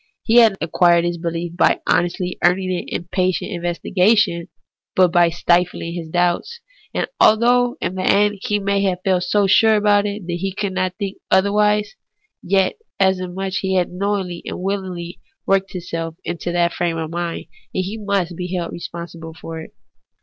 [0.23, 4.47] He had acquired his behef not by honestly earning it in patient investigation,
[4.95, 6.59] but by stifling his doubts.
[6.91, 10.55] And although in the end he may have felt so sure about it that he
[10.55, 11.93] could not think otherwise,
[12.41, 17.11] yet inasmuch as he had knowingly and will ingly worked himself into that frame of
[17.11, 19.71] mind, he must be held responsible for it.